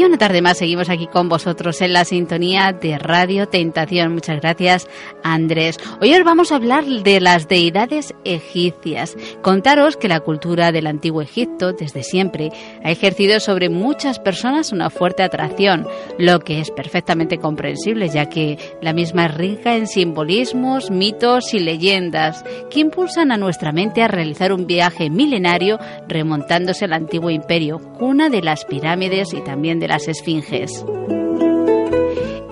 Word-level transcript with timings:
Y 0.00 0.04
una 0.04 0.16
tarde 0.16 0.40
más 0.40 0.56
seguimos 0.56 0.88
aquí 0.88 1.06
con 1.08 1.28
vosotros 1.28 1.82
en 1.82 1.92
la 1.92 2.06
sintonía 2.06 2.72
de 2.72 2.96
Radio 2.96 3.48
Tentación. 3.48 4.14
Muchas 4.14 4.40
gracias, 4.40 4.88
Andrés. 5.22 5.76
Hoy 6.00 6.14
os 6.14 6.24
vamos 6.24 6.52
a 6.52 6.56
hablar 6.56 6.86
de 6.86 7.20
las 7.20 7.48
deidades 7.48 8.14
egipcias. 8.24 9.14
Contaros 9.42 9.98
que 9.98 10.08
la 10.08 10.20
cultura 10.20 10.72
del 10.72 10.86
antiguo 10.86 11.20
Egipto, 11.20 11.74
desde 11.74 12.02
siempre, 12.02 12.50
ha 12.82 12.90
ejercido 12.90 13.40
sobre 13.40 13.68
muchas 13.68 14.18
personas 14.18 14.72
una 14.72 14.88
fuerte 14.88 15.22
atracción, 15.22 15.86
lo 16.18 16.40
que 16.40 16.60
es 16.60 16.70
perfectamente 16.70 17.36
comprensible, 17.36 18.08
ya 18.08 18.24
que 18.24 18.56
la 18.80 18.94
misma 18.94 19.26
es 19.26 19.34
rica 19.34 19.76
en 19.76 19.86
simbolismos, 19.86 20.90
mitos 20.90 21.52
y 21.52 21.58
leyendas 21.58 22.42
que 22.70 22.80
impulsan 22.80 23.32
a 23.32 23.36
nuestra 23.36 23.70
mente 23.70 24.02
a 24.02 24.08
realizar 24.08 24.54
un 24.54 24.66
viaje 24.66 25.10
milenario 25.10 25.78
remontándose 26.08 26.86
al 26.86 26.94
antiguo 26.94 27.28
imperio, 27.28 27.80
cuna 27.98 28.30
de 28.30 28.40
las 28.40 28.64
pirámides 28.64 29.34
y 29.34 29.42
también 29.42 29.78
de 29.78 29.89
las 29.90 30.06
esfinges. 30.06 30.84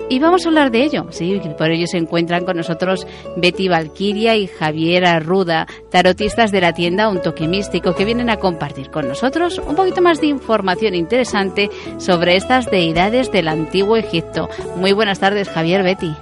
Y 0.09 0.19
vamos 0.19 0.43
a 0.43 0.49
hablar 0.49 0.71
de 0.71 0.83
ello, 0.83 1.05
sí, 1.11 1.39
por 1.57 1.69
ello 1.69 1.87
se 1.87 1.97
encuentran 1.97 2.43
con 2.43 2.57
nosotros 2.57 3.07
Betty 3.37 3.69
Valquiria 3.69 4.35
y 4.35 4.47
Javier 4.47 5.05
Arruda, 5.05 5.65
tarotistas 5.89 6.51
de 6.51 6.59
la 6.59 6.73
tienda 6.73 7.07
Un 7.07 7.21
Toque 7.21 7.47
Místico, 7.47 7.95
que 7.95 8.03
vienen 8.03 8.29
a 8.29 8.37
compartir 8.37 8.89
con 8.89 9.07
nosotros 9.07 9.61
un 9.65 9.75
poquito 9.75 10.01
más 10.01 10.19
de 10.19 10.27
información 10.27 10.95
interesante 10.95 11.69
sobre 11.97 12.35
estas 12.35 12.65
deidades 12.69 13.31
del 13.31 13.47
antiguo 13.47 13.95
Egipto. 13.95 14.49
Muy 14.75 14.91
buenas 14.91 15.19
tardes, 15.19 15.47
Javier, 15.47 15.83
Betty. 15.83 16.13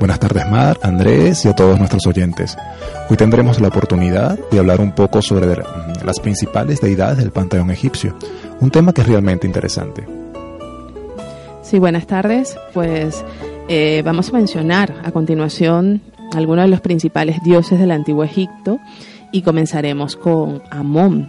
Buenas 0.00 0.18
tardes, 0.18 0.50
Mar, 0.50 0.78
Andrés 0.82 1.44
y 1.44 1.48
a 1.48 1.54
todos 1.54 1.78
nuestros 1.78 2.06
oyentes. 2.06 2.56
Hoy 3.08 3.16
tendremos 3.16 3.60
la 3.60 3.68
oportunidad 3.68 4.36
de 4.50 4.58
hablar 4.58 4.80
un 4.80 4.92
poco 4.92 5.22
sobre 5.22 5.62
las 6.04 6.18
principales 6.20 6.80
deidades 6.80 7.18
del 7.18 7.30
panteón 7.30 7.70
egipcio, 7.70 8.16
un 8.60 8.70
tema 8.70 8.92
que 8.92 9.02
es 9.02 9.06
realmente 9.06 9.46
interesante. 9.46 10.15
Sí, 11.66 11.80
buenas 11.80 12.06
tardes. 12.06 12.56
Pues 12.72 13.24
eh, 13.66 14.00
vamos 14.04 14.28
a 14.28 14.34
mencionar 14.34 14.94
a 15.02 15.10
continuación 15.10 16.00
algunos 16.32 16.66
de 16.66 16.70
los 16.70 16.80
principales 16.80 17.42
dioses 17.42 17.80
del 17.80 17.90
antiguo 17.90 18.22
Egipto 18.22 18.78
y 19.32 19.42
comenzaremos 19.42 20.14
con 20.14 20.62
Amón. 20.70 21.28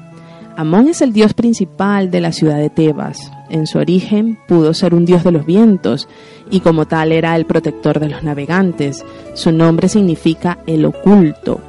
Amón 0.56 0.90
es 0.90 1.02
el 1.02 1.12
dios 1.12 1.34
principal 1.34 2.12
de 2.12 2.22
la 2.22 2.32
ciudad 2.32 2.60
de 2.60 2.70
Tebas. 2.70 3.32
En 3.50 3.66
su 3.66 3.80
origen 3.80 4.38
pudo 4.48 4.76
ser 4.76 4.94
un 4.94 5.06
dios 5.06 5.24
de 5.24 5.32
los 5.32 5.44
vientos 5.44 6.08
y 6.52 6.60
como 6.60 6.86
tal 6.86 7.14
era 7.14 7.36
el 7.36 7.46
protector 7.46 8.00
de 8.00 8.10
los 8.10 8.22
navegantes. 8.22 9.04
Su 9.34 9.52
nombre 9.52 9.90
significa 9.90 10.60
el 10.68 10.86
oculto. 10.86 11.62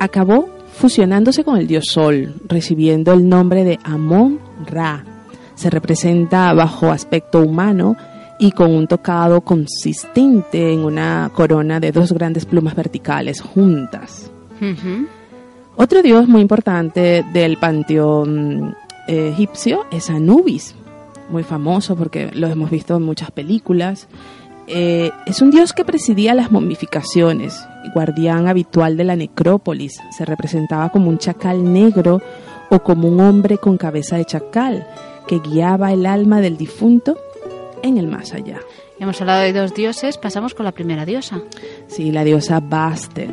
Acabó 0.00 0.48
fusionándose 0.72 1.44
con 1.44 1.58
el 1.58 1.68
dios 1.68 1.84
Sol, 1.88 2.34
recibiendo 2.48 3.12
el 3.12 3.28
nombre 3.28 3.62
de 3.62 3.78
Amón 3.84 4.40
Ra. 4.66 5.04
Se 5.60 5.68
representa 5.68 6.54
bajo 6.54 6.90
aspecto 6.90 7.40
humano 7.40 7.94
y 8.40 8.52
con 8.52 8.74
un 8.74 8.86
tocado 8.86 9.42
consistente 9.42 10.72
en 10.72 10.80
una 10.80 11.30
corona 11.34 11.78
de 11.78 11.92
dos 11.92 12.10
grandes 12.12 12.46
plumas 12.46 12.74
verticales 12.74 13.42
juntas. 13.42 14.30
Otro 15.76 16.02
dios 16.02 16.26
muy 16.26 16.40
importante 16.40 17.22
del 17.34 17.58
panteón 17.58 18.74
eh, 19.06 19.28
egipcio 19.28 19.84
es 19.92 20.08
Anubis, 20.08 20.74
muy 21.28 21.42
famoso 21.42 21.96
porque 21.96 22.30
lo 22.32 22.46
hemos 22.48 22.70
visto 22.70 22.96
en 22.96 23.02
muchas 23.02 23.30
películas. 23.30 24.08
Eh, 24.66 25.10
es 25.26 25.42
un 25.42 25.50
dios 25.50 25.74
que 25.74 25.84
presidía 25.84 26.32
las 26.34 26.50
momificaciones, 26.50 27.62
guardián 27.92 28.48
habitual 28.48 28.96
de 28.96 29.04
la 29.04 29.16
necrópolis. 29.16 30.00
Se 30.16 30.24
representaba 30.24 30.88
como 30.88 31.10
un 31.10 31.18
chacal 31.18 31.70
negro 31.70 32.22
o 32.70 32.78
como 32.78 33.06
un 33.06 33.20
hombre 33.20 33.58
con 33.58 33.76
cabeza 33.76 34.16
de 34.16 34.24
chacal 34.24 34.86
que 35.26 35.40
guiaba 35.40 35.92
el 35.92 36.06
alma 36.06 36.40
del 36.40 36.56
difunto 36.56 37.18
en 37.82 37.98
el 37.98 38.06
más 38.06 38.32
allá. 38.32 38.60
Hemos 38.98 39.20
hablado 39.20 39.42
de 39.42 39.52
dos 39.52 39.74
dioses, 39.74 40.18
pasamos 40.18 40.54
con 40.54 40.64
la 40.64 40.72
primera 40.72 41.04
diosa. 41.04 41.40
Sí, 41.86 42.12
la 42.12 42.24
diosa 42.24 42.60
Bastet. 42.60 43.32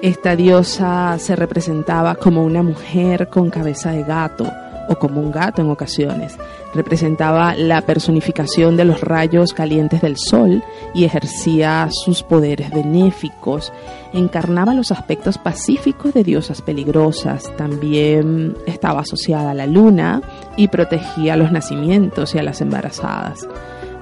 Esta 0.00 0.36
diosa 0.36 1.18
se 1.18 1.34
representaba 1.34 2.14
como 2.14 2.44
una 2.44 2.62
mujer 2.62 3.28
con 3.28 3.50
cabeza 3.50 3.90
de 3.90 4.04
gato 4.04 4.46
o 4.88 4.96
como 4.96 5.20
un 5.20 5.30
gato 5.30 5.60
en 5.60 5.70
ocasiones. 5.70 6.36
Representaba 6.74 7.54
la 7.54 7.82
personificación 7.82 8.76
de 8.76 8.84
los 8.84 9.00
rayos 9.00 9.52
calientes 9.52 10.00
del 10.00 10.16
sol 10.16 10.62
y 10.94 11.04
ejercía 11.04 11.88
sus 11.90 12.22
poderes 12.22 12.70
benéficos. 12.70 13.72
Encarnaba 14.12 14.72
los 14.72 14.92
aspectos 14.92 15.36
pacíficos 15.36 16.14
de 16.14 16.24
diosas 16.24 16.62
peligrosas. 16.62 17.54
También 17.56 18.56
estaba 18.66 19.00
asociada 19.00 19.50
a 19.50 19.54
la 19.54 19.66
luna 19.66 20.22
y 20.56 20.68
protegía 20.68 21.36
los 21.36 21.52
nacimientos 21.52 22.34
y 22.34 22.38
a 22.38 22.42
las 22.42 22.60
embarazadas 22.60 23.48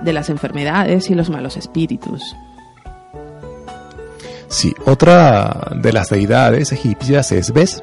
de 0.02 0.12
las 0.12 0.30
enfermedades 0.30 1.10
y 1.10 1.14
los 1.14 1.30
malos 1.30 1.56
espíritus. 1.56 2.36
Sí, 4.48 4.74
otra 4.84 5.72
de 5.74 5.92
las 5.92 6.10
deidades 6.10 6.72
egipcias 6.72 7.32
es 7.32 7.52
Bes. 7.52 7.82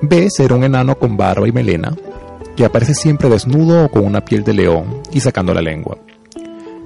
Bes 0.00 0.38
era 0.40 0.54
un 0.54 0.64
enano 0.64 0.96
con 0.96 1.16
barba 1.16 1.48
y 1.48 1.52
melena 1.52 1.92
que 2.56 2.64
aparece 2.64 2.94
siempre 2.94 3.28
desnudo 3.28 3.86
o 3.86 3.88
con 3.90 4.04
una 4.04 4.24
piel 4.24 4.44
de 4.44 4.52
león 4.52 5.02
y 5.12 5.20
sacando 5.20 5.54
la 5.54 5.62
lengua. 5.62 5.98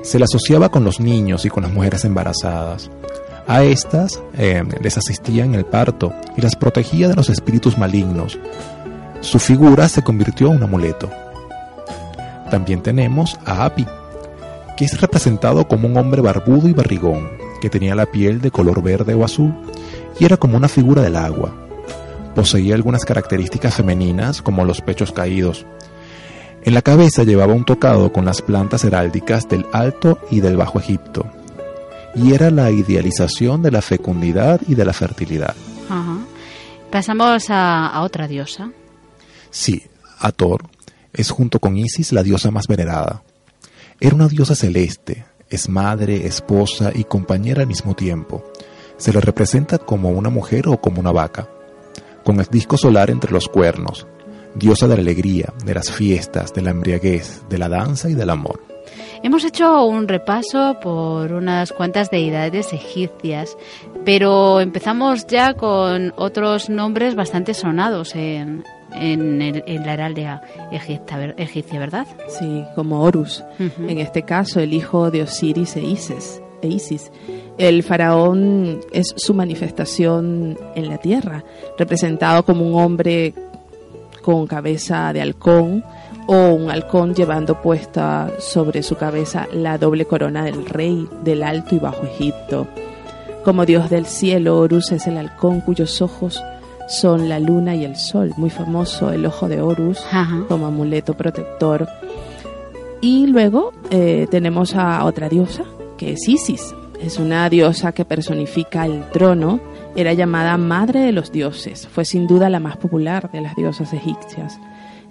Se 0.03 0.19
le 0.19 0.25
asociaba 0.25 0.69
con 0.69 0.85
los 0.85 1.01
niños 1.01 1.45
y 1.45 1.49
con 1.49 1.65
las 1.65 1.73
mujeres 1.73 2.05
embarazadas. 2.05 2.91
A 3.49 3.63
estas 3.63 4.23
eh, 4.37 4.63
les 4.81 4.97
asistía 4.97 5.45
en 5.45 5.55
el 5.55 5.65
parto 5.65 6.13
y 6.37 6.41
las 6.41 6.57
protegía 6.57 7.09
de 7.09 7.15
los 7.15 7.29
espíritus 7.29 7.79
malignos. 7.79 8.39
Su 9.21 9.39
figura 9.39 9.89
se 9.89 10.03
convirtió 10.03 10.49
en 10.49 10.57
un 10.57 10.63
amuleto. 10.65 11.11
También 12.51 12.83
tenemos 12.83 13.39
a 13.45 13.65
Api, 13.65 13.87
que 14.77 14.85
es 14.85 15.01
representado 15.01 15.67
como 15.67 15.89
un 15.89 15.97
hombre 15.97 16.21
barbudo 16.21 16.69
y 16.69 16.73
barrigón, 16.73 17.31
que 17.61 17.71
tenía 17.71 17.95
la 17.95 18.07
piel 18.07 18.41
de 18.41 18.51
color 18.51 18.83
verde 18.83 19.15
o 19.15 19.25
azul 19.25 19.55
y 20.19 20.25
era 20.25 20.37
como 20.37 20.57
una 20.57 20.69
figura 20.69 21.03
del 21.03 21.17
agua. 21.17 21.53
Poseía 22.35 22.75
algunas 22.75 23.05
características 23.05 23.75
femeninas 23.75 24.43
como 24.43 24.65
los 24.65 24.81
pechos 24.81 25.13
caídos. 25.13 25.67
En 26.63 26.75
la 26.75 26.83
cabeza 26.83 27.25
llevaba 27.25 27.55
un 27.55 27.65
tocado 27.65 28.13
con 28.13 28.25
las 28.25 28.43
plantas 28.43 28.85
heráldicas 28.85 29.49
del 29.49 29.67
Alto 29.73 30.19
y 30.31 30.41
del 30.41 30.57
Bajo 30.57 30.79
Egipto, 30.79 31.27
y 32.15 32.35
era 32.35 32.51
la 32.51 32.71
idealización 32.71 33.63
de 33.63 33.71
la 33.71 33.83
fecundidad 33.83 34.61
y 34.69 34.75
de 34.75 34.85
la 34.85 34.93
fertilidad. 34.93 35.55
Pasamos 36.91 37.51
a, 37.51 37.89
a 37.89 38.03
otra 38.03 38.27
diosa. 38.27 38.71
Sí, 39.51 39.83
Ator 40.19 40.76
es 41.17 41.31
junto 41.31 41.59
con 41.59 41.77
Isis 41.77 42.13
la 42.13 42.23
diosa 42.23 42.51
más 42.51 42.67
venerada. 42.67 43.23
Era 44.01 44.15
una 44.15 44.29
diosa 44.29 44.55
celeste, 44.55 45.25
es 45.49 45.69
madre, 45.69 46.27
esposa 46.27 46.93
y 46.95 47.05
compañera 47.05 47.63
al 47.63 47.69
mismo 47.69 47.95
tiempo. 47.95 48.45
Se 48.97 49.13
le 49.13 49.21
representa 49.21 49.79
como 49.79 50.11
una 50.11 50.31
mujer 50.31 50.69
o 50.69 50.81
como 50.81 51.01
una 51.01 51.13
vaca, 51.13 51.49
con 52.25 52.41
el 52.41 52.47
disco 52.47 52.77
solar 52.77 53.11
entre 53.11 53.33
los 53.33 53.49
cuernos, 53.49 54.07
diosa 54.55 54.89
de 54.89 54.97
la 54.97 55.03
alegría, 55.03 55.53
de 55.65 55.75
las 55.75 55.91
fiestas, 55.91 56.53
de 56.53 56.63
la 56.63 56.71
embriaguez, 56.71 57.43
de 57.49 57.59
la 57.59 57.69
danza 57.69 58.11
y 58.11 58.15
del 58.15 58.31
amor. 58.31 58.61
Hemos 59.23 59.45
hecho 59.45 59.85
un 59.85 60.09
repaso 60.09 60.79
por 60.81 61.33
unas 61.33 61.73
cuantas 61.73 62.11
deidades 62.11 62.73
egipcias, 62.73 63.57
pero 64.05 64.61
empezamos 64.61 65.27
ya 65.27 65.55
con 65.55 66.13
otros 66.17 66.69
nombres 66.69 67.15
bastante 67.15 67.55
sonados 67.55 68.15
en, 68.15 68.63
en, 68.95 69.43
el, 69.43 69.65
en 69.67 69.87
la 69.87 69.95
heráldica 69.95 70.43
egipcia, 70.71 71.79
¿verdad? 71.79 72.07
Sí, 72.29 72.65
como 72.75 73.03
Horus. 73.03 73.45
En 73.59 73.99
este 73.99 74.23
caso, 74.23 74.61
el 74.61 74.73
hijo 74.73 75.11
de 75.11 75.23
Osiris 75.23 75.77
e 75.77 75.83
Isis. 75.83 76.43
E 76.63 76.69
Isis. 76.69 77.11
El 77.59 77.83
faraón 77.83 78.81
es 78.93 79.15
su 79.17 79.35
manifestación 79.35 80.59
en 80.75 80.89
la 80.89 80.99
tierra, 80.99 81.45
representado 81.79 82.45
como 82.45 82.67
un 82.67 82.81
hombre 82.81 83.35
con 84.23 84.47
cabeza 84.47 85.13
de 85.13 85.21
halcón 85.21 85.85
o 86.27 86.55
un 86.55 86.71
halcón 86.71 87.15
llevando 87.15 87.63
puesta 87.63 88.33
sobre 88.39 88.83
su 88.83 88.97
cabeza 88.97 89.47
la 89.53 89.79
doble 89.79 90.05
corona 90.05 90.45
del 90.45 90.67
rey 90.67 91.09
del 91.23 91.43
Alto 91.43 91.77
y 91.77 91.79
Bajo 91.79 92.05
Egipto. 92.05 92.67
Como 93.45 93.65
dios 93.65 93.89
del 93.91 94.07
cielo, 94.07 94.59
Horus 94.59 94.91
es 94.91 95.07
el 95.07 95.19
halcón 95.19 95.61
cuyos 95.61 96.03
ojos 96.03 96.43
son 96.87 97.29
la 97.29 97.41
luna 97.41 97.75
y 97.75 97.85
el 97.85 97.97
sol, 97.97 98.33
muy 98.37 98.51
famoso 98.51 99.13
el 99.13 99.27
ojo 99.27 99.49
de 99.49 99.61
Horus 99.61 100.05
como 100.49 100.67
amuleto 100.67 101.15
protector. 101.15 101.89
Y 103.01 103.27
luego 103.27 103.73
eh, 103.91 104.27
tenemos 104.31 104.75
a 104.75 105.05
otra 105.05 105.29
diosa, 105.29 105.65
que 105.99 106.13
es 106.13 106.29
Isis. 106.29 106.75
Es 107.01 107.19
una 107.19 107.49
diosa 107.51 107.93
que 107.93 108.05
personifica 108.05 108.87
el 108.87 109.05
trono. 109.11 109.61
Era 109.95 110.13
llamada 110.13 110.57
Madre 110.57 111.01
de 111.01 111.13
los 111.13 111.31
Dioses. 111.31 111.87
Fue 111.89 112.05
sin 112.05 112.27
duda 112.27 112.49
la 112.49 112.61
más 112.61 112.77
popular 112.77 113.31
de 113.33 113.43
las 113.43 113.55
diosas 113.55 113.93
egipcias. 113.93 114.59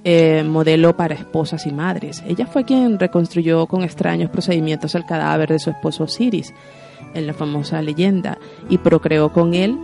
Eh, 0.04 0.44
modelo 0.44 0.96
para 0.96 1.16
esposas 1.16 1.66
y 1.66 1.72
madres. 1.72 2.24
Ella 2.28 2.46
fue 2.46 2.64
quien 2.64 3.00
reconstruyó 3.00 3.66
con 3.68 3.84
extraños 3.84 4.30
procedimientos 4.30 4.94
el 4.96 5.06
cadáver 5.06 5.50
de 5.50 5.60
su 5.60 5.72
esposo 5.72 6.04
Osiris 6.04 6.54
en 7.14 7.28
la 7.28 7.34
famosa 7.34 7.82
leyenda 7.82 8.38
y 8.70 8.78
procreó 8.78 9.32
con 9.32 9.54
él 9.54 9.78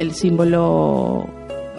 el 0.00 0.12
símbolo 0.12 1.28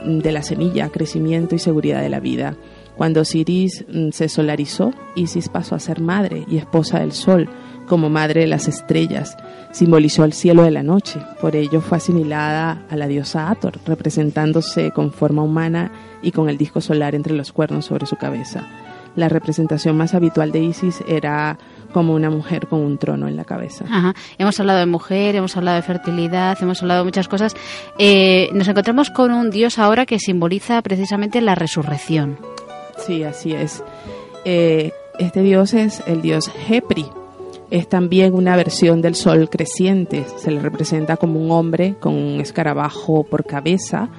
de 0.06 0.32
la 0.32 0.44
semilla, 0.44 0.90
crecimiento 0.90 1.56
y 1.56 1.60
seguridad 1.60 2.02
de 2.02 2.10
la 2.10 2.20
vida. 2.20 2.56
Cuando 2.96 3.22
Osiris 3.22 3.86
mm, 3.92 4.12
se 4.12 4.30
solarizó, 4.30 4.94
Isis 5.16 5.50
pasó 5.50 5.76
a 5.76 5.80
ser 5.80 6.00
madre 6.00 6.46
y 6.48 6.58
esposa 6.58 7.00
del 7.00 7.12
sol, 7.12 7.50
como 7.88 8.10
madre 8.10 8.42
de 8.42 8.48
las 8.48 8.68
estrellas. 8.68 9.38
Simbolizó 9.72 10.24
el 10.24 10.34
cielo 10.34 10.64
de 10.64 10.72
la 10.72 10.84
noche, 10.84 11.20
por 11.42 11.56
ello 11.56 11.82
fue 11.82 11.98
asimilada 11.98 12.84
a 12.90 12.96
la 12.96 13.08
diosa 13.08 13.50
Ator, 13.50 13.80
representándose 13.86 14.92
con 14.92 15.12
forma 15.12 15.44
humana 15.44 15.92
y 16.22 16.32
con 16.32 16.50
el 16.50 16.58
disco 16.58 16.82
solar 16.82 17.14
entre 17.14 17.34
los 17.34 17.52
cuernos 17.52 17.86
sobre 17.86 18.06
su 18.06 18.16
cabeza. 18.16 18.66
La 19.16 19.30
representación 19.30 19.96
más 19.96 20.14
habitual 20.14 20.52
de 20.52 20.60
Isis 20.60 21.04
era 21.08 21.58
como 21.94 22.14
una 22.14 22.30
mujer 22.30 22.68
con 22.68 22.82
un 22.82 22.98
trono 22.98 23.30
en 23.30 23.38
la 23.38 23.46
cabeza. 23.46 23.86
Hemos 24.38 24.60
hablado 24.60 24.80
de 24.80 24.86
mujer, 24.86 25.36
hemos 25.36 25.56
hablado 25.56 25.78
de 25.78 25.84
fertilidad, 25.84 26.58
hemos 26.62 26.82
hablado 26.82 27.02
de 27.02 27.06
muchas 27.06 27.30
cosas. 27.30 27.56
Eh, 27.98 28.50
nos 28.54 28.68
encontramos 28.68 29.10
con 29.10 29.32
un 29.32 29.50
dios 29.50 29.80
ahora 29.80 30.06
que 30.06 30.20
simboliza 30.20 30.82
precisamente 30.82 31.40
la 31.40 31.56
resurrección. 31.56 32.38
Sí, 32.98 33.24
así 33.24 33.54
es. 33.54 33.82
Eh, 34.44 34.92
este 35.20 35.42
dios 35.42 35.74
es 35.74 36.04
el 36.06 36.22
dios 36.22 36.52
Hepri. 36.68 37.06
Es 37.72 37.88
también 37.88 38.34
una 38.34 38.58
versión 38.58 39.02
del 39.02 39.16
sol 39.16 39.50
creciente. 39.50 40.26
Se 40.38 40.52
le 40.52 40.60
representa 40.60 41.16
como 41.16 41.40
un 41.40 41.52
hombre 41.52 41.96
con 42.00 42.14
un 42.14 42.42
escarabajo 42.42 43.24
por 43.24 43.46
cabeza 43.46 44.10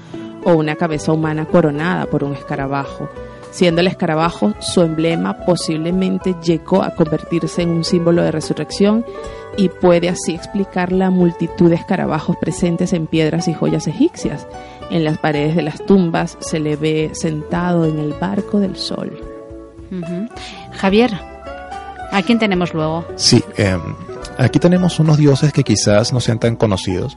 o 0.44 0.54
una 0.54 0.76
cabeza 0.76 1.12
humana 1.12 1.44
coronada 1.44 2.06
por 2.06 2.24
un 2.24 2.32
escarabajo 2.32 3.10
siendo 3.56 3.80
el 3.80 3.86
escarabajo 3.86 4.52
su 4.60 4.82
emblema, 4.82 5.38
posiblemente 5.46 6.34
llegó 6.44 6.82
a 6.82 6.94
convertirse 6.94 7.62
en 7.62 7.70
un 7.70 7.84
símbolo 7.84 8.22
de 8.22 8.30
resurrección 8.30 9.02
y 9.56 9.70
puede 9.70 10.10
así 10.10 10.34
explicar 10.34 10.92
la 10.92 11.08
multitud 11.08 11.70
de 11.70 11.76
escarabajos 11.76 12.36
presentes 12.36 12.92
en 12.92 13.06
piedras 13.06 13.48
y 13.48 13.54
joyas 13.54 13.86
egipcias. 13.86 14.46
En 14.90 15.04
las 15.04 15.16
paredes 15.16 15.56
de 15.56 15.62
las 15.62 15.84
tumbas 15.86 16.36
se 16.40 16.60
le 16.60 16.76
ve 16.76 17.12
sentado 17.14 17.86
en 17.86 17.98
el 17.98 18.12
barco 18.12 18.60
del 18.60 18.76
sol. 18.76 19.18
Javier, 20.72 21.18
¿a 22.12 22.22
quién 22.22 22.38
tenemos 22.38 22.74
luego? 22.74 23.06
Sí, 23.16 23.42
em, 23.56 23.80
aquí 24.36 24.58
tenemos 24.58 25.00
unos 25.00 25.16
dioses 25.16 25.50
que 25.54 25.64
quizás 25.64 26.12
no 26.12 26.20
sean 26.20 26.38
tan 26.38 26.56
conocidos. 26.56 27.16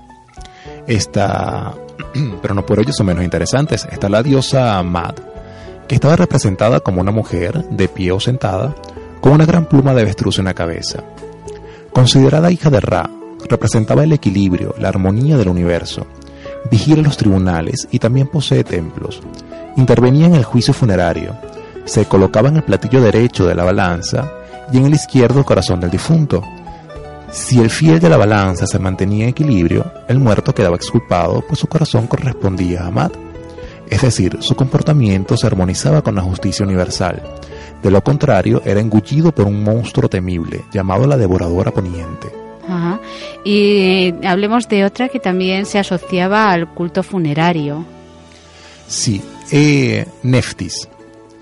Está, 0.87 1.73
pero 2.41 2.53
no 2.53 2.65
por 2.65 2.79
ello 2.79 2.93
son 2.93 3.07
menos 3.07 3.25
interesantes. 3.25 3.85
Está 3.91 4.07
la 4.07 4.23
diosa 4.23 4.81
Mad, 4.83 5.15
estaba 5.95 6.15
representada 6.15 6.79
como 6.79 7.01
una 7.01 7.11
mujer, 7.11 7.65
de 7.69 7.87
pie 7.87 8.11
o 8.11 8.19
sentada, 8.19 8.75
con 9.21 9.33
una 9.33 9.45
gran 9.45 9.65
pluma 9.65 9.93
de 9.93 10.01
avestruz 10.01 10.39
en 10.39 10.45
la 10.45 10.53
cabeza. 10.53 11.03
Considerada 11.91 12.51
hija 12.51 12.69
de 12.69 12.79
Ra, 12.79 13.09
representaba 13.49 14.03
el 14.03 14.13
equilibrio, 14.13 14.75
la 14.77 14.89
armonía 14.89 15.37
del 15.37 15.49
universo, 15.49 16.05
vigila 16.69 17.01
los 17.01 17.17
tribunales 17.17 17.87
y 17.91 17.99
también 17.99 18.27
posee 18.27 18.63
templos. 18.63 19.21
Intervenía 19.77 20.27
en 20.27 20.35
el 20.35 20.43
juicio 20.43 20.73
funerario, 20.73 21.35
se 21.85 22.05
colocaba 22.05 22.49
en 22.49 22.57
el 22.57 22.63
platillo 22.63 23.01
derecho 23.01 23.47
de 23.47 23.55
la 23.55 23.63
balanza 23.63 24.31
y 24.71 24.77
en 24.77 24.85
el 24.85 24.93
izquierdo 24.93 25.39
el 25.39 25.45
corazón 25.45 25.79
del 25.79 25.89
difunto. 25.89 26.43
Si 27.31 27.59
el 27.59 27.69
fiel 27.69 27.99
de 27.99 28.09
la 28.09 28.17
balanza 28.17 28.65
se 28.67 28.79
mantenía 28.79 29.23
en 29.23 29.29
equilibrio, 29.29 29.91
el 30.07 30.19
muerto 30.19 30.53
quedaba 30.53 30.75
exculpado, 30.75 31.43
pues 31.47 31.59
su 31.59 31.67
corazón 31.67 32.07
correspondía 32.07 32.85
a 32.85 32.91
Mat. 32.91 33.28
Es 33.89 34.01
decir, 34.01 34.37
su 34.41 34.55
comportamiento 34.55 35.35
se 35.35 35.47
armonizaba 35.47 36.03
con 36.03 36.15
la 36.15 36.21
justicia 36.21 36.65
universal. 36.65 37.21
De 37.81 37.89
lo 37.89 38.03
contrario, 38.03 38.61
era 38.65 38.79
engullido 38.79 39.31
por 39.33 39.47
un 39.47 39.63
monstruo 39.63 40.09
temible, 40.09 40.65
llamado 40.71 41.07
la 41.07 41.17
Devoradora 41.17 41.71
Poniente. 41.71 42.27
Ajá. 42.67 42.99
Y 43.43 44.13
hablemos 44.25 44.67
de 44.67 44.85
otra 44.85 45.09
que 45.09 45.19
también 45.19 45.65
se 45.65 45.79
asociaba 45.79 46.51
al 46.51 46.69
culto 46.73 47.01
funerario. 47.01 47.83
Sí, 48.87 49.21
eh, 49.51 50.05
Neftis. 50.21 50.87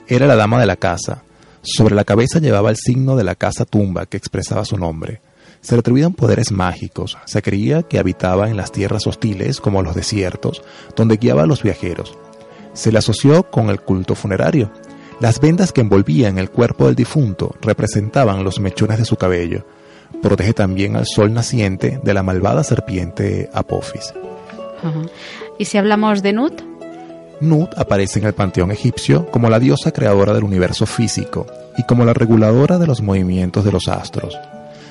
Era 0.08 0.26
la 0.26 0.38
dama 0.38 0.60
de 0.60 0.68
la 0.68 0.78
casa. 0.78 1.24
Sobre 1.62 1.96
la 1.96 2.06
cabeza 2.06 2.40
llevaba 2.40 2.70
el 2.70 2.78
signo 2.78 3.18
de 3.18 3.26
la 3.26 3.36
casa 3.36 3.66
tumba 3.66 4.06
que 4.06 4.16
expresaba 4.16 4.64
su 4.64 4.78
nombre. 4.78 5.20
Se 5.60 5.76
le 5.76 5.80
atribuían 5.80 6.14
poderes 6.14 6.54
mágicos. 6.54 7.18
Se 7.26 7.42
creía 7.42 7.84
que 7.84 8.00
habitaba 8.00 8.50
en 8.50 8.56
las 8.56 8.72
tierras 8.72 9.06
hostiles, 9.06 9.60
como 9.60 9.82
los 9.82 9.96
desiertos, 9.96 10.62
donde 10.96 11.18
guiaba 11.18 11.44
a 11.44 11.48
los 11.48 11.62
viajeros 11.62 12.18
se 12.78 12.92
le 12.92 13.00
asoció 13.00 13.50
con 13.50 13.70
el 13.70 13.82
culto 13.82 14.14
funerario. 14.14 14.72
Las 15.20 15.40
vendas 15.40 15.72
que 15.72 15.82
envolvían 15.82 16.38
el 16.38 16.52
cuerpo 16.52 16.86
del 16.86 16.96
difunto 16.96 17.56
representaban 17.60 18.44
los 18.44 18.60
mechones 18.60 19.00
de 19.00 19.06
su 19.06 19.16
cabello. 19.16 19.66
Protege 20.22 20.54
también 20.54 20.96
al 20.96 21.08
sol 21.08 21.34
naciente 21.34 22.00
de 22.04 22.14
la 22.14 22.22
malvada 22.22 22.64
serpiente 22.64 23.50
Apophis. 23.52 24.14
¿Y 25.58 25.66
si 25.66 25.80
hablamos 25.80 26.22
de 26.22 26.34
Nut? 26.34 26.62
Nut 27.42 27.72
aparece 27.78 28.20
en 28.20 28.26
el 28.26 28.34
panteón 28.34 28.70
egipcio 28.72 29.26
como 29.32 29.50
la 29.50 29.60
diosa 29.60 29.92
creadora 29.92 30.34
del 30.34 30.44
universo 30.44 30.86
físico 30.86 31.48
y 31.78 31.84
como 31.84 32.06
la 32.06 32.14
reguladora 32.14 32.78
de 32.78 32.86
los 32.86 33.02
movimientos 33.02 33.66
de 33.66 33.72
los 33.72 33.88
astros. 33.88 34.38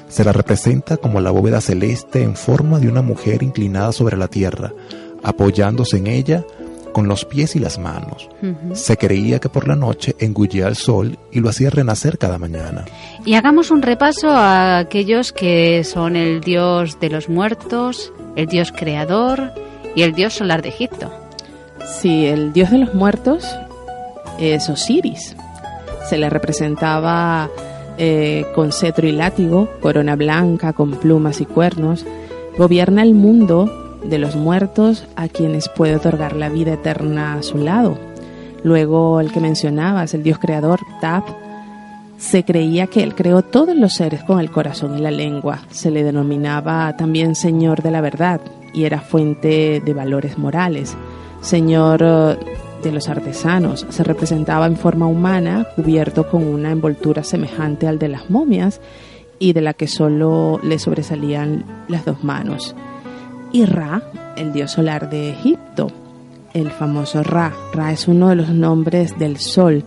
Se 0.09 0.25
la 0.25 0.33
representa 0.33 0.97
como 0.97 1.21
la 1.21 1.31
bóveda 1.31 1.61
celeste 1.61 2.23
en 2.23 2.35
forma 2.35 2.81
de 2.81 2.89
una 2.89 3.03
mujer 3.03 3.45
inclinada 3.45 3.93
sobre 3.93 4.17
la 4.17 4.27
tierra, 4.27 4.73
apoyándose 5.23 5.99
en 5.99 6.09
ella 6.09 6.45
con 6.97 7.09
los 7.09 7.27
pies 7.27 7.55
y 7.57 7.59
las 7.59 7.79
manos. 7.79 8.31
Se 8.73 8.97
creía 8.97 9.39
que 9.39 9.51
por 9.51 9.69
la 9.69 9.77
noche 9.77 10.17
engullía 10.19 10.67
el 10.67 10.77
sol 10.77 11.19
y 11.31 11.41
lo 11.41 11.51
hacía 11.51 11.69
renacer 11.69 12.17
cada 12.17 12.39
mañana. 12.39 12.87
Y 13.27 13.35
hagamos 13.35 13.71
un 13.71 13.83
repaso 13.83 14.31
a 14.31 14.79
aquellos 14.79 15.31
que 15.31 15.85
son 15.85 16.17
el 16.17 16.41
dios 16.41 16.99
de 16.99 17.11
los 17.11 17.29
muertos, 17.29 18.15
el 18.35 18.47
dios 18.47 18.73
creador 18.73 19.53
y 19.95 20.05
el 20.05 20.15
dios 20.15 20.33
solar 20.33 20.63
de 20.63 20.71
Egipto. 20.71 21.13
Sí, 22.01 22.25
el 22.25 22.55
dios 22.55 22.71
de 22.71 22.79
los 22.79 22.95
muertos 22.95 23.45
es 24.41 24.67
Osiris. 24.71 25.37
Se 26.09 26.17
le 26.17 26.31
representaba 26.31 27.51
eh, 27.99 28.47
con 28.55 28.73
cetro 28.73 29.07
y 29.07 29.13
látigo, 29.13 29.69
corona 29.83 30.17
blanca 30.17 30.73
con 30.73 30.93
plumas 30.93 31.43
y 31.43 31.45
cuernos. 31.45 32.07
Gobierna 32.57 33.03
el 33.03 33.13
mundo 33.13 33.86
de 34.07 34.19
los 34.19 34.37
muertos 34.37 35.07
a 35.17 35.29
quienes 35.29 35.69
puede 35.69 35.97
otorgar 35.97 36.35
la 36.35 36.49
vida 36.49 36.75
eterna 36.75 37.35
a 37.35 37.43
su 37.43 37.59
lado. 37.59 37.99
Luego 38.63 39.21
el 39.21 39.33
que 39.33 39.41
mencionabas, 39.41 40.15
el 40.15 40.23
Dios 40.23 40.39
creador, 40.39 40.81
Tap, 41.01 41.25
se 42.19 42.45
creía 42.45 42.87
que 42.87 43.03
él 43.03 43.15
creó 43.15 43.43
todos 43.43 43.77
los 43.77 43.95
seres 43.95 44.25
con 44.25 44.41
el 44.41 44.51
corazón 44.51 44.99
y 44.99 45.03
la 45.03 45.11
lengua. 45.11 45.61
Se 45.71 45.91
le 45.91 46.03
denominaba 46.03 46.97
también 46.97 47.35
Señor 47.35 47.83
de 47.83 47.91
la 47.91 48.01
verdad 48.01 48.41
y 48.73 48.85
era 48.85 49.01
fuente 49.01 49.83
de 49.85 49.95
valores 49.95 50.39
morales. 50.39 50.97
Señor 51.43 52.03
eh, 52.03 52.37
de 52.83 52.93
los 52.93 53.09
artesanos. 53.09 53.87
Se 53.91 54.03
representaba 54.03 54.67
en 54.67 54.77
forma 54.77 55.07
humana, 55.07 55.67
cubierto 55.77 56.29
con 56.29 56.45
una 56.47 56.71
envoltura 56.71 57.23
semejante 57.23 57.87
al 57.87 57.99
de 57.99 58.09
las 58.09 58.31
momias 58.31 58.81
y 59.39 59.53
de 59.53 59.61
la 59.61 59.75
que 59.75 59.87
solo 59.87 60.59
le 60.63 60.79
sobresalían 60.79 61.65
las 61.89 62.05
dos 62.05 62.25
manos 62.25 62.75
y 63.53 63.65
Ra, 63.65 64.03
el 64.37 64.53
dios 64.53 64.73
solar 64.73 65.11
de 65.11 65.31
Egipto. 65.31 65.89
El 66.53 66.71
famoso 66.71 67.23
Ra. 67.23 67.53
Ra 67.73 67.93
es 67.93 68.09
uno 68.09 68.29
de 68.29 68.37
los 68.37 68.49
nombres 68.49 69.19
del 69.19 69.39
sol. 69.39 69.85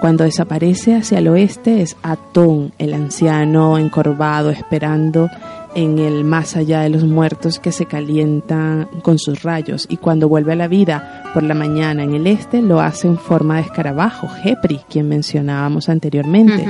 Cuando 0.00 0.24
desaparece 0.24 0.94
hacia 0.94 1.18
el 1.18 1.28
oeste 1.28 1.82
es 1.82 1.96
Atón, 2.02 2.72
el 2.78 2.94
anciano 2.94 3.78
encorvado 3.78 4.50
esperando 4.50 5.28
en 5.74 5.98
el 5.98 6.24
más 6.24 6.56
allá 6.56 6.80
de 6.80 6.88
los 6.88 7.04
muertos 7.04 7.58
que 7.58 7.72
se 7.72 7.86
calientan 7.86 8.88
con 9.02 9.18
sus 9.18 9.42
rayos 9.42 9.86
y 9.88 9.96
cuando 9.96 10.28
vuelve 10.28 10.52
a 10.52 10.56
la 10.56 10.68
vida 10.68 11.24
por 11.34 11.42
la 11.42 11.54
mañana 11.54 12.02
en 12.02 12.14
el 12.14 12.26
este 12.26 12.62
lo 12.62 12.80
hace 12.80 13.08
en 13.08 13.18
forma 13.18 13.56
de 13.56 13.62
escarabajo, 13.62 14.28
Jepri, 14.42 14.80
quien 14.88 15.08
mencionábamos 15.08 15.88
anteriormente. 15.88 16.66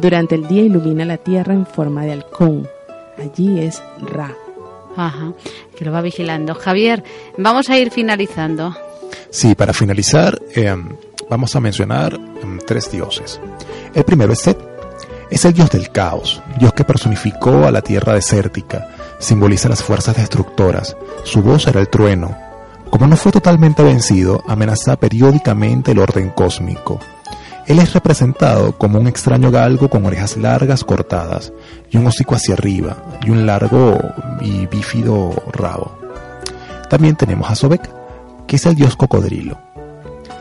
Durante 0.00 0.34
el 0.34 0.46
día 0.46 0.62
ilumina 0.62 1.04
la 1.04 1.18
tierra 1.18 1.54
en 1.54 1.66
forma 1.66 2.04
de 2.04 2.12
halcón. 2.12 2.68
Allí 3.18 3.60
es 3.60 3.82
Ra. 4.00 4.30
Ajá, 4.96 5.32
que 5.76 5.84
lo 5.84 5.92
va 5.92 6.00
vigilando. 6.00 6.54
Javier, 6.54 7.02
vamos 7.38 7.70
a 7.70 7.78
ir 7.78 7.90
finalizando. 7.90 8.74
Sí, 9.30 9.54
para 9.54 9.72
finalizar, 9.72 10.40
em, 10.54 10.96
vamos 11.28 11.56
a 11.56 11.60
mencionar 11.60 12.14
em, 12.14 12.58
tres 12.66 12.90
dioses. 12.90 13.40
El 13.94 14.04
primero 14.04 14.32
es 14.32 14.40
Set. 14.40 14.58
Es 15.30 15.46
el 15.46 15.54
dios 15.54 15.70
del 15.70 15.90
caos, 15.90 16.42
dios 16.58 16.74
que 16.74 16.84
personificó 16.84 17.64
a 17.64 17.70
la 17.70 17.80
tierra 17.80 18.12
desértica, 18.12 18.88
simboliza 19.18 19.66
las 19.66 19.82
fuerzas 19.82 20.14
destructoras. 20.14 20.94
Su 21.24 21.40
voz 21.40 21.66
era 21.66 21.80
el 21.80 21.88
trueno. 21.88 22.36
Como 22.90 23.06
no 23.06 23.16
fue 23.16 23.32
totalmente 23.32 23.82
vencido, 23.82 24.42
amenaza 24.46 24.96
periódicamente 24.96 25.92
el 25.92 26.00
orden 26.00 26.28
cósmico. 26.28 27.00
Él 27.66 27.78
es 27.78 27.92
representado 27.92 28.76
como 28.76 28.98
un 28.98 29.06
extraño 29.06 29.52
galgo 29.52 29.88
con 29.88 30.04
orejas 30.04 30.36
largas 30.36 30.82
cortadas 30.82 31.52
y 31.90 31.96
un 31.96 32.06
hocico 32.06 32.34
hacia 32.34 32.54
arriba 32.54 32.96
y 33.24 33.30
un 33.30 33.46
largo 33.46 33.98
y 34.40 34.66
bífido 34.66 35.30
rabo. 35.52 35.96
También 36.90 37.14
tenemos 37.14 37.48
a 37.48 37.54
Sobek, 37.54 37.88
que 38.48 38.56
es 38.56 38.66
el 38.66 38.74
dios 38.74 38.96
cocodrilo. 38.96 39.60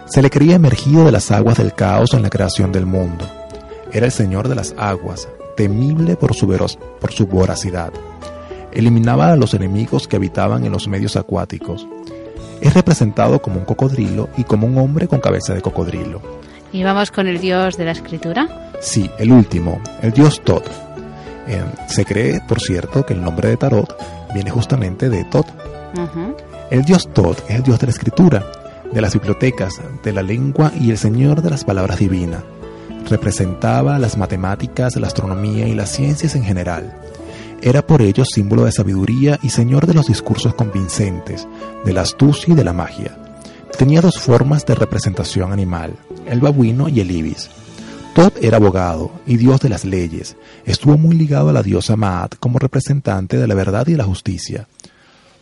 Se 0.05 0.23
le 0.23 0.31
creía 0.31 0.55
emergido 0.55 1.05
de 1.05 1.11
las 1.11 1.29
aguas 1.31 1.59
del 1.59 1.73
caos 1.73 2.15
en 2.15 2.23
la 2.23 2.31
creación 2.31 2.71
del 2.71 2.87
mundo. 2.87 3.25
Era 3.93 4.07
el 4.07 4.11
señor 4.11 4.47
de 4.49 4.55
las 4.55 4.73
aguas, 4.77 5.29
temible 5.55 6.15
por 6.15 6.33
su, 6.33 6.47
por 6.99 7.11
su 7.11 7.27
voracidad. 7.27 7.93
Eliminaba 8.73 9.31
a 9.31 9.35
los 9.35 9.53
enemigos 9.53 10.07
que 10.07 10.15
habitaban 10.15 10.65
en 10.65 10.71
los 10.71 10.87
medios 10.87 11.15
acuáticos. 11.15 11.87
Es 12.61 12.73
representado 12.73 13.41
como 13.43 13.59
un 13.59 13.65
cocodrilo 13.65 14.27
y 14.37 14.43
como 14.43 14.65
un 14.65 14.77
hombre 14.79 15.07
con 15.07 15.19
cabeza 15.19 15.53
de 15.53 15.61
cocodrilo 15.61 16.40
¿Y 16.73 16.83
vamos 16.83 17.11
con 17.11 17.27
el 17.27 17.39
dios 17.39 17.77
de 17.77 17.85
la 17.85 17.91
escritura? 17.91 18.71
Sí, 18.79 19.09
el 19.17 19.31
último, 19.31 19.81
el 20.01 20.11
dios 20.11 20.41
Tot. 20.43 20.65
Eh, 21.47 21.63
se 21.87 22.05
cree, 22.05 22.41
por 22.47 22.61
cierto, 22.61 23.05
que 23.05 23.13
el 23.13 23.21
nombre 23.21 23.49
de 23.49 23.57
Tarot 23.57 23.95
viene 24.33 24.51
justamente 24.51 25.09
de 25.09 25.23
Tot. 25.25 25.47
El 26.69 26.83
dios 26.83 27.09
Tot 27.13 27.43
es 27.49 27.55
el 27.57 27.63
dios 27.63 27.79
de 27.79 27.87
la 27.87 27.91
escritura, 27.91 28.45
de 28.91 29.01
las 29.01 29.13
bibliotecas, 29.13 29.81
de 30.03 30.13
la 30.13 30.21
lengua 30.21 30.71
y 30.79 30.91
el 30.91 30.97
señor 30.97 31.41
de 31.41 31.49
las 31.49 31.65
palabras 31.65 31.99
divinas. 31.99 32.43
Representaba 33.09 33.99
las 33.99 34.17
matemáticas, 34.17 34.95
la 34.95 35.07
astronomía 35.07 35.67
y 35.67 35.75
las 35.75 35.89
ciencias 35.89 36.35
en 36.35 36.43
general. 36.43 36.93
Era 37.61 37.85
por 37.85 38.01
ello 38.01 38.23
símbolo 38.25 38.63
de 38.63 38.71
sabiduría 38.71 39.37
y 39.43 39.49
señor 39.49 39.85
de 39.85 39.93
los 39.93 40.07
discursos 40.07 40.53
convincentes, 40.53 41.47
de 41.83 41.93
la 41.93 42.01
astucia 42.01 42.53
y 42.53 42.55
de 42.55 42.63
la 42.63 42.73
magia. 42.73 43.17
Tenía 43.81 43.99
dos 43.99 44.19
formas 44.19 44.63
de 44.67 44.75
representación 44.75 45.51
animal, 45.51 45.95
el 46.27 46.39
babuino 46.39 46.87
y 46.87 46.99
el 46.99 47.09
ibis. 47.09 47.49
Todd 48.13 48.31
era 48.39 48.57
abogado 48.57 49.11
y 49.25 49.37
dios 49.37 49.59
de 49.59 49.69
las 49.69 49.85
leyes. 49.85 50.37
Estuvo 50.65 50.99
muy 50.99 51.15
ligado 51.15 51.49
a 51.49 51.53
la 51.53 51.63
diosa 51.63 51.95
Maat 51.95 52.35
como 52.39 52.59
representante 52.59 53.37
de 53.37 53.47
la 53.47 53.55
verdad 53.55 53.87
y 53.87 53.95
la 53.95 54.03
justicia. 54.03 54.67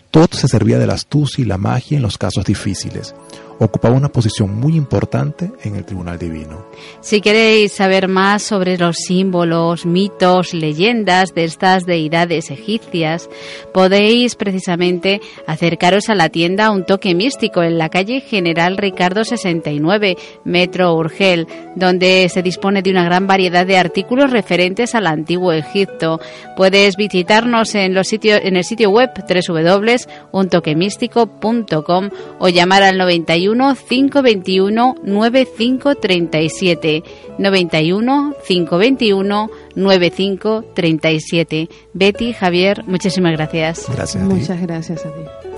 Todd 0.10 0.32
se 0.32 0.48
servía 0.48 0.80
de 0.80 0.88
la 0.88 0.94
astucia 0.94 1.42
y 1.42 1.46
la 1.46 1.58
magia 1.58 1.98
en 1.98 2.02
los 2.02 2.18
casos 2.18 2.46
difíciles 2.46 3.14
ocupaba 3.60 3.96
una 3.96 4.10
posición 4.10 4.60
muy 4.60 4.76
importante 4.76 5.52
en 5.64 5.76
el 5.76 5.86
Tribunal 5.86 6.18
Divino. 6.18 6.66
Si 7.02 7.22
queréis 7.22 7.74
saber 7.74 8.08
más 8.08 8.42
sobre 8.42 8.76
los 8.78 8.96
símbolos, 8.98 9.86
mitos, 9.86 10.54
leyendas 10.54 11.36
de 11.36 11.44
estas 11.44 11.86
deidades 11.86 12.50
egipcias, 12.52 13.30
podéis 13.74 14.36
precisamente 14.36 15.20
acercaros 15.46 16.08
a 16.10 16.16
la 16.16 16.30
tienda 16.30 16.72
Un 16.72 16.86
Toque 16.86 17.14
Místico 17.14 17.62
en 17.62 17.78
la 17.78 17.90
calle 17.90 18.22
General 18.22 18.78
Ricardo 18.78 19.26
69, 19.26 20.16
Metro 20.46 20.96
Urgel, 20.96 21.46
donde 21.76 22.30
se 22.30 22.42
dispone 22.42 22.82
de 22.82 22.92
una 22.92 23.04
gran 23.04 23.28
variedad 23.28 23.66
de 23.66 23.78
artículos 23.78 24.32
referentes 24.32 24.96
al 24.96 25.08
antiguo 25.08 25.52
Egipto. 25.52 26.22
Puedes 26.56 26.96
visitarnos 26.96 27.76
en, 27.76 27.94
los 27.94 28.08
sitios, 28.08 28.40
en 28.42 28.56
el 28.56 28.64
sitio 28.64 28.90
web 28.90 29.10
www.untoquemístico.com 29.18 32.10
o 32.40 32.50
llamar 32.50 32.84
al 32.84 32.98
91 32.98 33.49
91 33.56 33.76
521 33.76 34.96
9537. 35.04 37.04
91 37.38 38.34
521 38.48 39.50
9537. 39.76 41.70
Betty, 41.94 42.34
Javier, 42.34 42.84
muchísimas 42.86 43.34
gracias. 43.34 43.86
Gracias. 43.94 44.24
Muchas 44.24 44.62
gracias 44.62 45.06
a 45.06 45.10
ti. 45.10 45.49